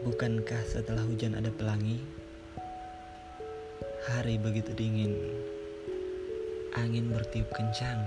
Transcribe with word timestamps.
Bukankah 0.00 0.64
setelah 0.64 1.04
hujan 1.04 1.36
ada 1.36 1.52
pelangi? 1.52 2.00
Hari 4.08 4.40
begitu 4.40 4.72
dingin. 4.72 5.12
Angin 6.72 7.12
bertiup 7.12 7.52
kencang. 7.52 8.00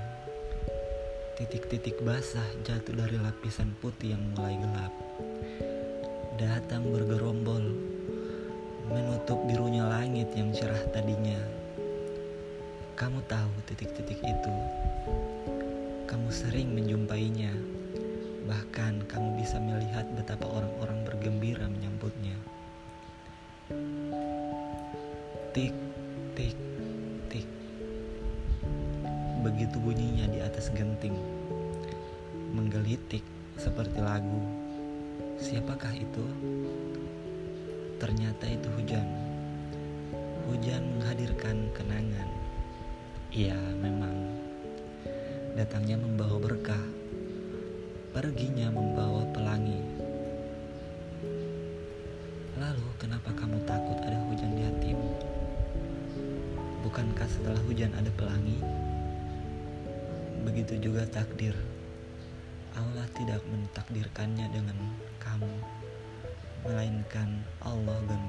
Titik-titik 1.37 2.01
basah 2.01 2.49
jatuh 2.65 2.97
dari 2.97 3.21
lapisan 3.21 3.77
putih 3.77 4.17
yang 4.17 4.25
mulai 4.33 4.57
gelap. 4.57 4.93
Datang 6.41 6.89
bergerombol, 6.89 7.61
menutup 8.89 9.37
birunya 9.45 9.85
langit 9.85 10.33
yang 10.33 10.49
cerah 10.49 10.81
tadinya. 10.89 11.37
Kamu 12.97 13.21
tahu 13.29 13.53
titik-titik 13.69 14.17
itu. 14.17 14.53
Kamu 16.09 16.33
sering 16.33 16.73
menjumpainya. 16.73 17.82
Bahkan 18.43 19.07
kamu 19.07 19.39
bisa 19.39 19.55
melihat 19.55 20.03
betapa 20.19 20.43
orang-orang 20.43 21.07
bergembira 21.07 21.63
menyambutnya. 21.63 22.35
Tik, 25.55 25.71
tik, 26.35 26.57
tik. 27.31 27.47
Begitu 29.47 29.79
bunyinya 29.79 30.27
di 30.27 30.43
atas 30.43 30.67
genting. 30.75 31.15
Menggelitik 32.51 33.23
seperti 33.55 34.03
lagu. 34.03 34.43
Siapakah 35.39 35.95
itu? 35.95 36.25
Ternyata 38.03 38.43
itu 38.51 38.67
hujan. 38.75 39.07
Hujan 40.51 40.83
menghadirkan 40.99 41.71
kenangan. 41.71 42.27
Iya, 43.31 43.55
memang. 43.79 44.35
Datangnya 45.55 45.95
membawa 45.95 46.43
berkah. 46.43 47.02
Perginya 48.13 48.69
membawa 48.69 49.25
pelangi. 49.33 49.81
Lalu 52.61 52.87
kenapa 53.01 53.33
kamu 53.33 53.57
takut 53.65 53.97
ada 54.05 54.21
hujan 54.29 54.53
di 54.53 54.61
hatimu? 54.61 55.09
Bukankah 56.85 57.25
setelah 57.25 57.57
hujan 57.65 57.89
ada 57.97 58.13
pelangi? 58.13 58.61
Begitu 60.45 60.77
juga 60.77 61.09
takdir. 61.09 61.57
Allah 62.77 63.09
tidak 63.17 63.41
mentakdirkannya 63.49 64.45
dengan 64.53 64.77
kamu, 65.17 65.53
melainkan 66.69 67.41
Allah 67.65 67.97
dan 68.05 68.23